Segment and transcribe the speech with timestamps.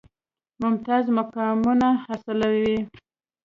[0.61, 2.75] ممتاز مقامونه حاصلوي.